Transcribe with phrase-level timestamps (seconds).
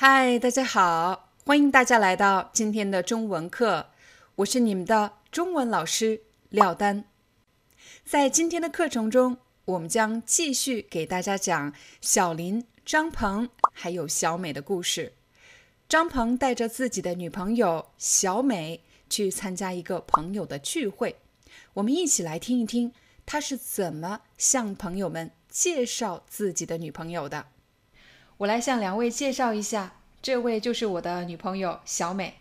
[0.00, 3.88] 嗨，大家好，欢迎大家来到今天的中文课，
[4.36, 7.02] 我是你们的中文老师廖丹。
[8.04, 15.14] 在今天的课程中，我们将继续给大家讲小林、张鹏还有小美的故事。
[15.88, 21.16] 张鹏带着自己的女朋友小美去参加一个朋友的聚会，
[21.74, 22.92] 我们一起来听一听
[23.26, 27.46] 他是怎么向朋友们介绍自己的女朋友的。
[28.38, 32.38] 我来向两位介绍一下，这位就是我的女朋友小美。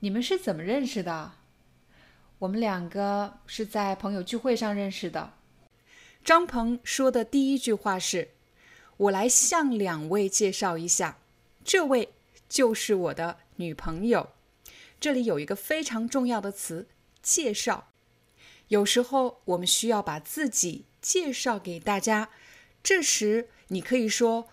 [0.00, 1.32] 你们是怎么认识的？
[2.40, 5.32] 我们两个是在朋友聚会上认识的。
[6.22, 8.32] 张鹏说的第一句话是
[8.98, 11.16] ：“我来向两位介绍一下，
[11.64, 12.10] 这位
[12.46, 14.28] 就是我的女朋友。”
[15.00, 16.86] 这里有一个非常重要的词
[17.22, 17.88] “介绍”。
[18.68, 22.28] 有时候我们需要把自己介绍给大家，
[22.82, 24.50] 这时你可以说。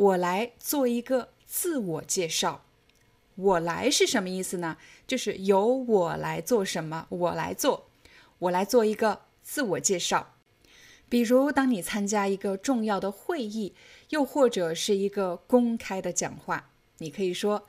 [0.00, 2.64] 我来做一个自我介绍。
[3.34, 4.78] 我来是什么意思呢？
[5.06, 7.90] 就是由我来做什么，我来做，
[8.38, 10.36] 我来做一个自我介绍。
[11.10, 13.74] 比如，当你参加一个重要的会议，
[14.08, 17.66] 又或者是一个公开的讲话，你可以说：“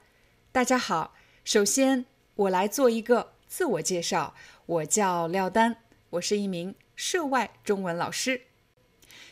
[0.54, 4.34] 大家好，首先我来做一个自我介绍，
[4.68, 5.76] 我叫廖丹，
[6.12, 8.44] 我是一名涉外中文老师。”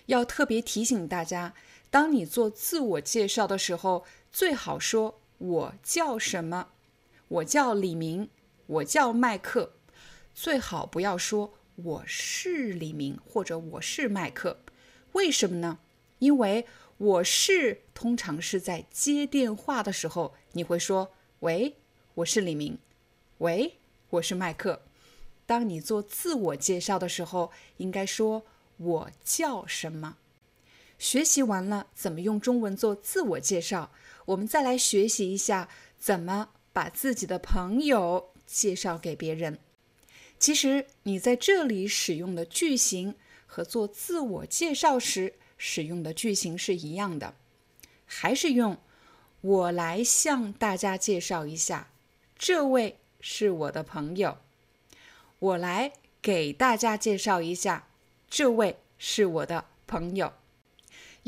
[0.07, 1.53] 要特别提醒大家。
[1.91, 6.69] 当你做自我介绍的时候，最好说“我叫什么”，
[7.27, 8.29] 我叫李明，
[8.67, 9.73] 我叫麦克。
[10.35, 14.59] 最好不要说“我是李明”或者“我是麦克”。
[15.13, 15.79] 为什么呢？
[16.19, 16.67] 因为
[16.97, 21.11] “我是”通常是在接电话的时候，你会说
[21.41, 21.77] “喂，
[22.13, 22.77] 我是李明
[23.39, 23.79] ”，“喂，
[24.11, 24.83] 我是麦克”。
[25.47, 28.43] 当你做自我介绍的时候，应该说
[28.77, 30.17] “我叫什么”。
[30.99, 33.91] 学习完了怎么用中文做自我介绍，
[34.25, 39.57] 我们再来学习一下怎么把自己的朋友介绍给别人。
[40.37, 43.15] 其实你在这里使用的句型
[43.47, 47.33] 和做自我介绍时使用的句型是一样的，
[48.05, 48.77] 还是用
[49.41, 51.89] “我来向大家介绍一下，
[52.37, 54.37] 这位是我的朋友”。
[55.39, 57.87] 我来给大家介绍一下，
[58.29, 60.33] 这位是我的朋友。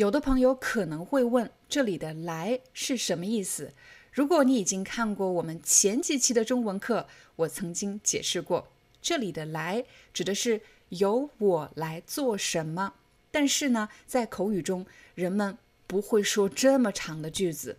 [0.02, 3.72] 有的朋友可能会问，这里的“来”是什么意思？
[4.12, 8.70] 如果你已经看过我们前几期的中文课，我曾经解释过，
[9.00, 12.96] 这里的“来”指的是由我来做什么。
[13.30, 17.78] 但是呢，在口语中，人们不会说这么长的句子，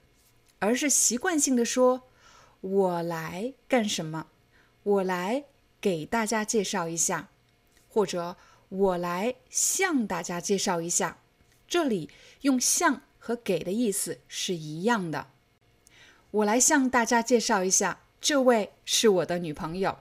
[0.60, 2.02] 而是习惯性的说
[2.62, 4.28] ：“我来干什么？
[4.84, 5.46] 我来
[5.80, 7.30] 给大家介绍一下，
[7.88, 8.36] 或者
[8.68, 11.18] 我来向大家介绍一下。”
[11.72, 12.10] 这里
[12.42, 15.28] 用“向”和“给”的意思是一样的。
[16.30, 20.00] 我来向大家介绍一下，这位是我的女朋友。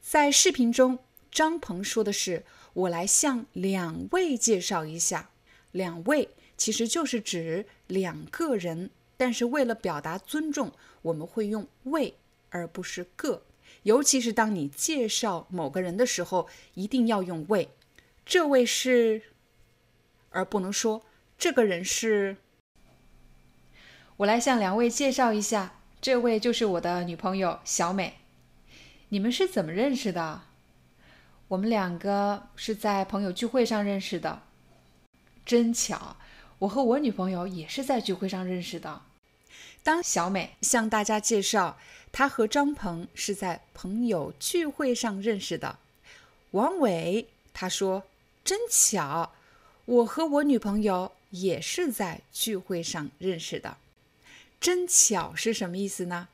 [0.00, 5.28] 在视频中，张鹏说的是“我来向两位介绍一下”，
[5.70, 8.88] 两位其实就是指两个人，
[9.18, 10.72] 但是为了表达尊重，
[11.02, 12.14] 我们会用“位”
[12.48, 13.42] 而不是“个”。
[13.84, 17.68] 尤其是当你介绍某个人的时候，一定要用“位”。
[18.24, 19.20] 这位是。
[20.34, 21.02] 而不能说
[21.38, 22.36] 这个人是。
[24.18, 28.18] 我来向两位介绍一下，这位就是我的女朋友小美。
[29.08, 30.42] 你们是怎么认识的？
[31.48, 34.42] 我们两个是在朋友聚会上认识的。
[35.44, 36.16] 真巧，
[36.60, 39.02] 我和我女朋友也是在聚会上认识的。
[39.82, 41.76] 当小美向大家介绍
[42.10, 45.78] 她和张鹏是在朋友聚会上认识的，
[46.52, 48.04] 王伟他说
[48.44, 49.32] ：“真巧。”
[49.86, 53.76] 我和我女朋友也是在聚会上认识的，
[54.58, 56.28] 真巧是什么意思呢？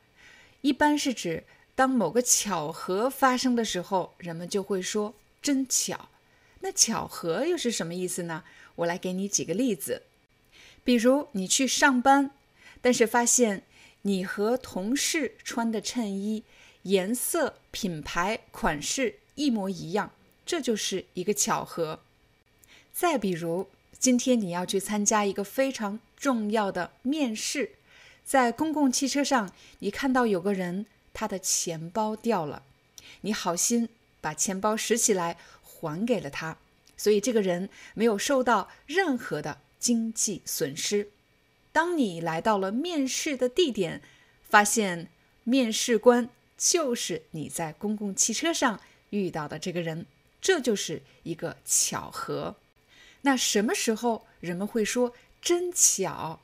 [0.61, 1.43] 一般是指
[1.75, 6.08] 当某个巧合发生的时候，人们就会说真巧。
[6.61, 8.44] 那巧合又是什么意思呢？
[8.76, 10.03] 我来给你几个例子，
[10.85, 12.31] 比如你去上班，
[12.81, 13.64] 但是发现
[14.03, 16.44] 你和同事穿的衬衣
[16.82, 20.12] 颜色、品牌、款式一模一样，
[20.46, 22.00] 这就是一个巧合。
[23.00, 23.67] 再比如，
[23.99, 27.76] 今天你要去参加一个非常重要的面试，
[28.26, 32.62] 在公共汽车上，你看到有个人他的钱包掉了，
[33.23, 33.88] 你好心
[34.20, 36.58] 把钱包拾起来还给了他，
[36.94, 41.08] 所以这个人没有受到任何的经济损失。
[41.73, 44.03] 当你来到了面试的地点，
[44.43, 45.08] 发现
[45.44, 50.05] 面试官就是你在公共汽车上遇到的这个人，
[50.43, 52.56] 这就是一个巧合。
[53.22, 56.40] 那什么时候人们会说真巧？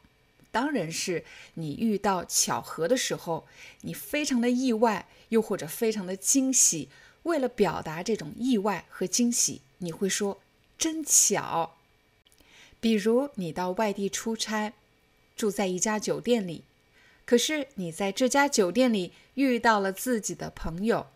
[0.51, 1.25] 当然是
[1.55, 3.47] 你遇到巧合的时候，
[3.83, 6.89] 你非常的意外，又或者非常的惊喜。
[7.25, 10.41] 为了表达这种意外和惊喜，你会说
[10.79, 11.77] 真巧。
[12.81, 14.73] 比如你到外地出差。
[15.37, 16.65] 住在一家酒店里，
[17.27, 21.09] 可是你在这家酒店里遇到了自己的朋友，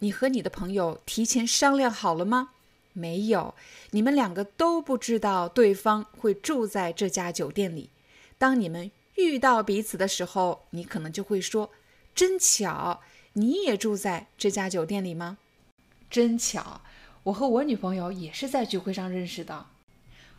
[0.00, 2.54] 你和你的朋友提前商量好了吗？
[2.92, 3.54] 没有，
[3.90, 7.90] 你们两个都不知道对方会住在这家酒店里。
[8.38, 11.70] 当你们遇到彼此的时候，你可能就会说
[12.14, 13.00] ：“真巧，
[13.34, 15.38] 你也住在这家酒店里吗？”
[16.10, 16.82] 真巧，
[17.24, 19.66] 我和我女朋友也是在聚会上认识的。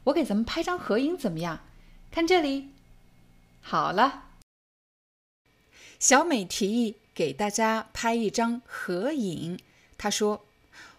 [0.06, 1.62] 我给咱们拍张合影怎么样？
[2.12, 2.70] 看这里。
[3.62, 4.26] 好了，
[5.98, 9.58] 小美提议给大家拍一张合影。
[9.98, 10.46] 她说：“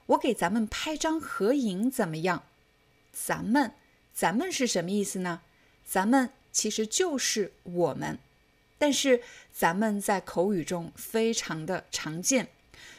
[0.06, 2.44] 我给咱们拍张合影怎么样？”
[3.12, 3.72] 咱们，
[4.12, 5.42] 咱们是什么意思呢？
[5.86, 8.18] 咱们其实就是我们，
[8.78, 9.22] 但是
[9.52, 12.48] 咱们在口语中非常的常见。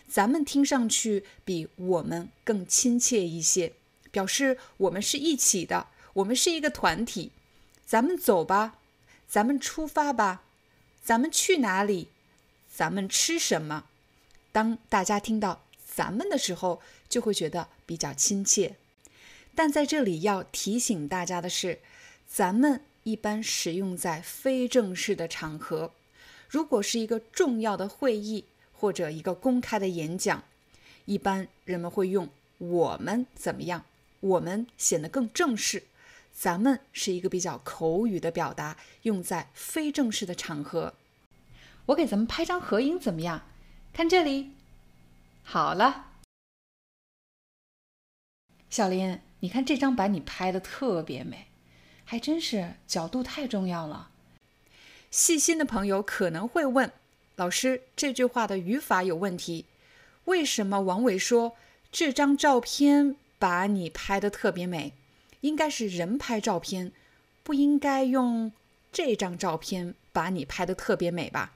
[0.07, 3.73] 咱们听上去比我们更亲切一些，
[4.11, 7.31] 表示我们是一起的，我们是一个团体。
[7.85, 8.79] 咱们走吧。
[9.27, 10.43] 咱们出发吧，
[11.03, 12.09] 咱们去哪里？
[12.71, 13.85] 咱们吃什么？
[14.51, 18.75] 当大家听到“咱们”的时候，就会觉得比较亲切。
[19.53, 21.79] 但在这里要提醒大家的是，
[22.27, 25.91] 咱们一般使用在非正式的场合。
[26.49, 30.43] 如果是一个重要的会议或者一个公开的演讲，
[31.05, 33.85] 一般人们会用“我们怎么样”，
[34.21, 35.83] 我们显得更正式。
[36.33, 40.93] 咱们是一个比较口语的表达，用在非正式的场合。
[41.87, 43.47] 我给咱们拍张合影怎么样？
[43.93, 44.51] 看这里。
[45.43, 46.07] 好了，
[48.75, 51.45] 小林，你看这张把你拍的特别美，
[52.03, 54.09] 还真是角度太重要了。
[55.09, 56.91] 细心的朋友可能会问，
[57.37, 59.63] 老师这句话的语法有问题，
[60.25, 61.55] 为什么王伟说
[61.89, 64.91] 这张照片把你拍的特别美？
[65.39, 66.91] 应该是人拍照片，
[67.43, 68.51] 不应该用
[68.91, 71.53] 这张照片把你拍的特别美吧？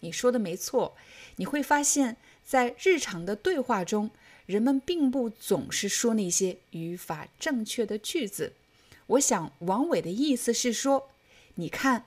[0.00, 0.96] 你说的没错。
[1.36, 4.10] 你会发现在日常的对话中，
[4.46, 8.54] 人们并不总是说那些语法正确的句子。
[9.06, 11.10] 我想王伟的意思是说，
[11.56, 12.06] 你看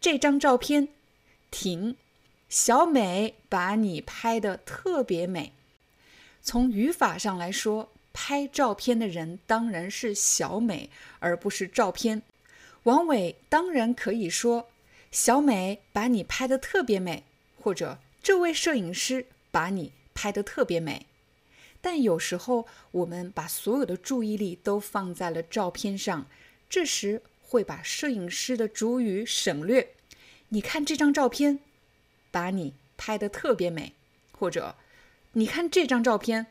[0.00, 0.88] 这张照片，
[1.50, 1.96] 停，
[2.48, 5.52] 小美把你拍的特别美。
[6.42, 7.90] 从语法上来说。
[8.16, 10.88] 拍照片的人当然是小美，
[11.18, 12.22] 而不是照片。
[12.84, 14.68] 王伟当然可以说
[15.10, 17.24] ：“小美把你拍的特别美。”
[17.60, 21.06] 或者“这位摄影师把你拍的特别美。”
[21.84, 26.26] 但有时候我们把所有的注意力都放在了照片上，
[26.70, 29.90] 这时会把摄影师的主语省略。
[30.48, 31.60] 你看这张照片，
[32.30, 33.92] 把你拍的特别美。
[34.32, 34.76] 或者，
[35.32, 36.46] 你看这张照片。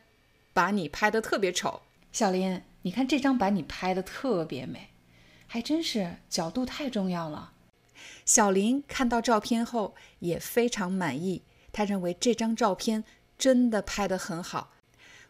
[0.54, 4.90] 把你拍的特别丑，小林，你看这张把你拍的特别美，
[5.48, 7.54] 还真是角度太重要了。
[8.24, 13.02] 小林看到照片后也非常满意，他认为这张照片
[13.36, 14.73] 真的拍得很好。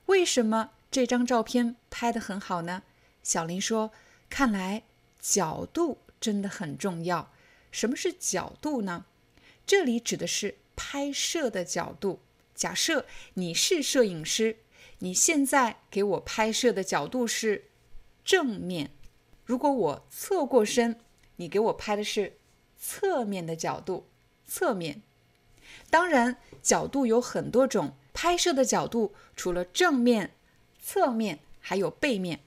[0.06, 2.82] 为什么这张照片拍得很好呢？
[3.22, 3.90] 小林说
[4.30, 4.82] ：“看来
[5.20, 7.32] 角度真的很重要。
[7.70, 9.06] 什么是角度呢？
[9.66, 12.20] 这里指的是拍摄的角度。
[12.54, 14.58] 假设你是摄影师。”
[15.00, 17.64] 你现在给我拍摄的角度是
[18.24, 18.90] 正面，
[19.44, 20.98] 如果我侧过身，
[21.36, 22.38] 你给我拍的是
[22.78, 24.08] 侧面的角度。
[24.46, 25.02] 侧面，
[25.90, 30.34] 当然角度有很多种，拍摄的角度除了正面、
[30.82, 32.40] 侧面，还有背面。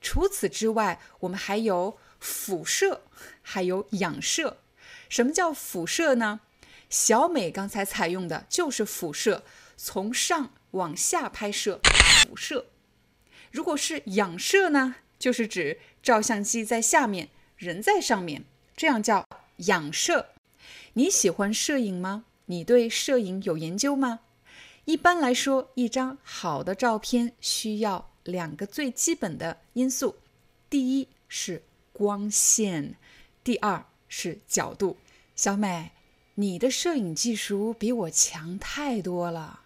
[0.00, 3.02] 除此之外，我们还有俯射，
[3.42, 4.58] 还有仰射。
[5.08, 6.40] 什么叫俯射呢？
[6.88, 9.44] 小美刚才采用的就是俯射，
[9.76, 10.50] 从上。
[10.72, 11.80] 往下拍摄，
[12.24, 12.64] 俯射。
[13.50, 20.28] 如果是仰射呢，就是指照相机在下面，人在上面，这样叫仰射。
[20.94, 22.24] 你喜欢摄影吗？
[22.46, 24.20] 你对摄影有研究吗？
[24.84, 30.16] 一般来说，一张好的照片需要两个最基本的因素：
[30.68, 32.96] 第一是光线，
[33.44, 34.96] 第二是角度。
[35.36, 35.92] 小美，
[36.34, 39.60] 你的摄影技术比我强太多了。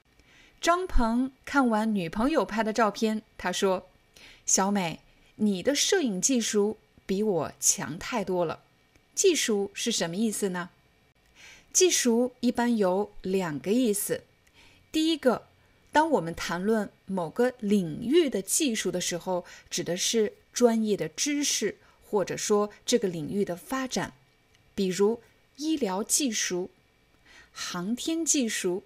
[0.60, 3.86] 张鹏看完女朋友拍的照片，他说
[4.44, 5.00] ：“小美，
[5.36, 8.60] 你的摄影技术比我强太多了。”
[9.14, 10.70] 技术是什么意思呢？
[11.76, 14.22] 技术一般有两个意思。
[14.90, 15.46] 第一个，
[15.92, 24.14] 当我们谈论某个领域的技术的时候，指的是专业的知识，或者说这个领域的发展，
[24.74, 25.20] 比如
[25.56, 26.70] 医疗技术、
[27.52, 28.82] 航天技术、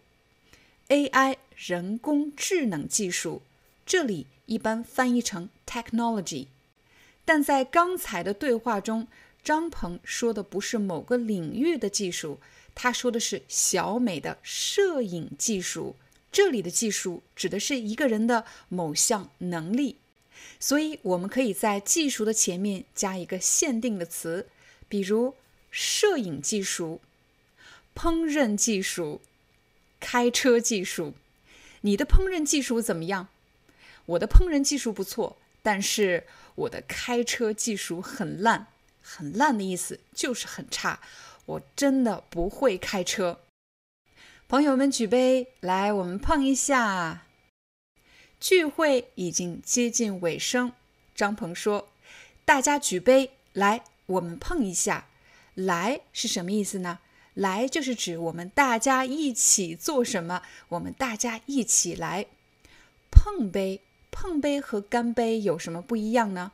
[0.89, 3.43] AI 人工智能技术，
[3.87, 6.49] 这里一般翻译成 technology。
[7.25, 9.07] 但在刚才的对话中，
[9.45, 12.41] 张鹏说的不是某个领域的技术。
[12.83, 15.97] 他说的是小美的摄影技术，
[16.33, 19.99] 这里的技术指的是一个人的某项能力，
[20.59, 24.49] 所以我们可以在技术的前面加一个限定的词，
[24.89, 25.35] 比如
[25.71, 27.03] 摄影技术、
[27.95, 29.21] 烹饪技术、
[30.01, 31.13] 开车技术。
[31.83, 33.29] 你的烹饪技术怎么样？
[34.07, 38.69] 我的烹饪技术不错，但是我的开车技术很烂，
[39.03, 41.01] 很烂的意思就是很差。
[41.51, 43.41] 我真的不会开车。
[44.47, 47.27] 朋友们举杯来，我们碰一下。
[48.39, 50.73] 聚会已经接近尾声，
[51.15, 51.89] 张鹏说
[52.45, 55.09] ：“大家举杯来，我们碰一下。”
[55.55, 57.01] 来是什么意思呢？
[57.35, 62.27] 来就是指我们大家一起做什么，我们大家一起来
[63.11, 63.81] 碰杯。
[64.13, 66.53] 碰杯和干杯有什么不一样呢？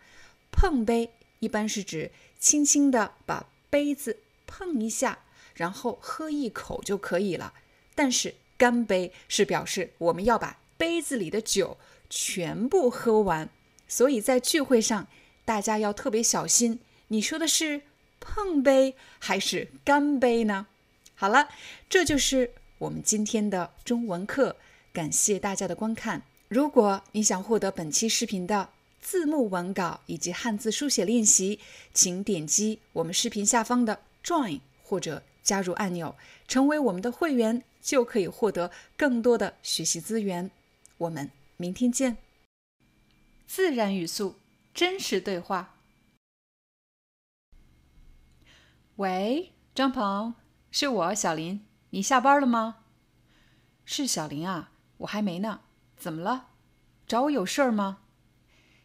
[0.50, 1.10] 碰杯
[1.40, 4.20] 一般是指轻轻的把杯子。
[4.46, 5.18] 碰一下，
[5.54, 7.54] 然后喝一口就可以了。
[7.94, 11.78] 但是干杯是表示我们要把杯子里的酒
[12.10, 13.48] 全部喝完，
[13.88, 15.06] 所以在聚会上
[15.44, 16.80] 大家要特别小心。
[17.08, 17.82] 你说的是
[18.18, 20.66] 碰杯还是干杯呢？
[21.14, 21.48] 好了，
[21.88, 24.56] 这就是我们今天的中文课，
[24.92, 26.22] 感谢大家的观看。
[26.48, 31.58] 如果你想获得本期视频的字幕文稿以及汉字书写练习，
[31.94, 34.00] 请点击我们视频下方的。
[34.26, 36.16] Join 或者加入按钮，
[36.48, 40.50] 成为我们的会员，就可以获得更多的学习资源。
[40.98, 42.16] 我们明天见。
[43.46, 44.40] 自然语速，
[44.74, 45.76] 真实对话。
[48.96, 50.34] 喂，张鹏，
[50.72, 52.78] 是我小林，你下班了吗？
[53.84, 55.60] 是小林啊，我还没呢。
[55.96, 56.48] 怎么了？
[57.06, 57.98] 找我有事儿吗？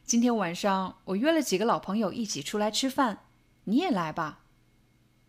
[0.03, 3.25] 今天晚上我约了几个老朋友一起出来吃饭，
[3.63, 4.40] 你也来吧。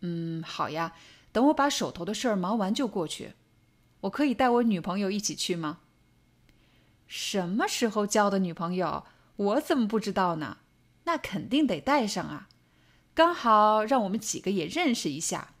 [0.05, 0.93] 嗯，好呀，
[1.31, 3.35] 等我把手头的事儿忙完就过去。
[4.01, 5.79] 我可以带我女朋友一起去吗？
[7.07, 9.05] 什么时候交的女朋友？
[9.37, 10.57] 我怎么不知道呢？
[11.05, 12.49] 那肯定得带上啊，
[13.13, 15.53] 刚好让我们几个也认识一下。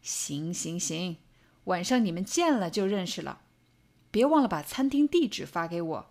[0.00, 1.16] 行行行，
[1.64, 3.42] 晚上你们见了就认识了。
[4.12, 6.10] 别忘了把餐厅地址发给我。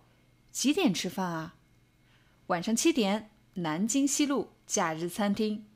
[0.50, 1.54] 几点吃饭啊？
[2.48, 5.66] 晚上七点，南京西路假日餐厅。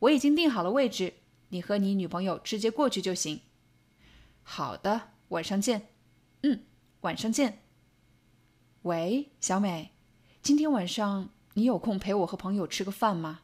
[0.00, 1.14] 我已经订好了位置。
[1.50, 3.42] 你和你女朋友直接过去就行。
[4.42, 5.88] 好的，晚上见。
[6.42, 6.64] 嗯，
[7.02, 7.62] 晚上见。
[8.82, 9.92] 喂，小美，
[10.42, 13.42] 今天晚上你有空陪我和朋友吃个饭吗？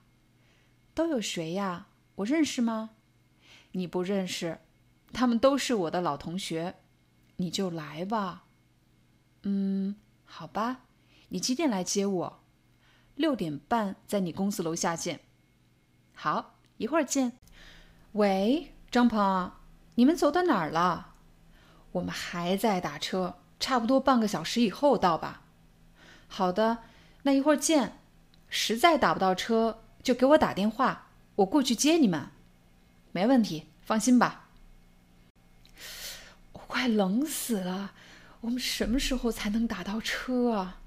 [0.94, 1.88] 都有谁呀？
[2.16, 2.90] 我认识吗？
[3.72, 4.60] 你不认识，
[5.12, 6.76] 他们都是我的老同学。
[7.36, 8.46] 你就来吧。
[9.42, 10.86] 嗯，好吧。
[11.28, 12.40] 你几点来接我？
[13.14, 15.20] 六点半在你公司楼下见。
[16.14, 17.38] 好，一会儿见。
[18.16, 19.52] 喂，张鹏，
[19.96, 21.08] 你们走到哪儿了？
[21.92, 25.42] 我们还在打车，差不多半个小时以后到吧。
[26.26, 26.78] 好的，
[27.24, 27.98] 那一会儿见。
[28.48, 32.30] 实在打不到车，就给我打电话，我过去接你们。
[33.12, 34.46] 没问题，放心吧。
[36.52, 37.92] 我快冷死了，
[38.40, 40.80] 我们什么时候才能打到车啊？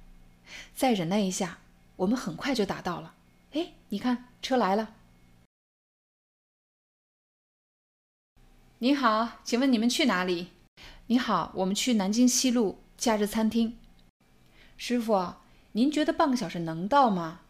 [0.73, 1.59] 再忍耐一下，
[1.97, 3.13] 我们很快就打到了。
[3.51, 4.95] 哎，你看，车来了。
[8.81, 10.47] 你好，请问你们去哪里？
[11.07, 13.77] 你好，我们去南京西路假日餐厅。
[14.77, 15.33] 师傅，
[15.73, 17.41] 您觉得半个小时能到吗？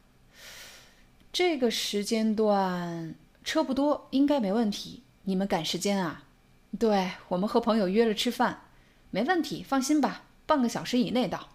[1.32, 5.04] 这个时间段车不多，应该没问题。
[5.26, 6.24] 你们赶时间啊？
[6.80, 8.64] 对，我们和朋友约了吃饭，
[9.12, 11.50] 没问题，放心吧，半个小时以内到。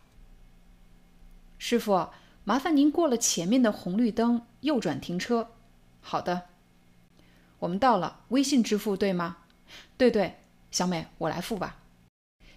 [1.58, 2.10] 师傅，
[2.44, 5.50] 麻烦您过了前面的红绿灯，右转停车。
[6.00, 6.42] 好的，
[7.58, 9.38] 我们到了，微信支付对吗？
[9.96, 10.34] 对对，
[10.70, 11.76] 小美，我来付吧。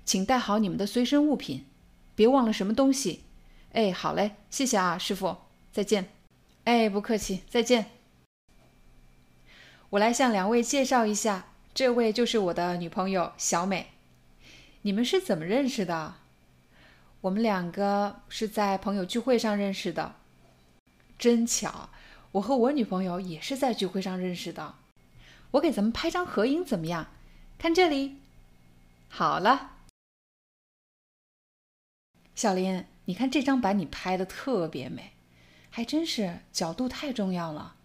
[0.03, 1.65] 请带好你们的随身物品，
[2.15, 3.23] 别忘了什么东西。
[3.73, 5.37] 哎，好嘞，谢谢啊，师傅，
[5.71, 6.09] 再见。
[6.63, 7.91] 哎，不客气，再见。
[9.91, 13.87] 我来向两位介绍一下，这位就是我的女朋友小美。
[14.81, 16.15] 你们是怎么认识的？
[17.21, 20.15] 我们两个是在朋友聚会上认识的，
[21.19, 21.89] 真巧。
[22.33, 24.75] 我和我女朋友也是在聚会上认识的。
[25.51, 27.07] 我给咱们拍张合影怎么样？
[27.57, 28.17] 看这里。
[29.09, 29.77] 好了，
[32.35, 35.13] 小林，你看这张板你拍的特别美，
[35.71, 37.75] 还真是角度太重要了。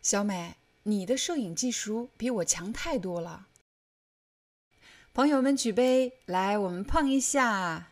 [0.00, 3.46] 小美，你的摄影技术比我强太多了。
[5.14, 7.91] 朋友们，举杯，来，我们碰一下。